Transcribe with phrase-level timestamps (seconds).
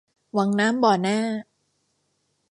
[0.33, 1.19] หวังน้ำบ่อหน้า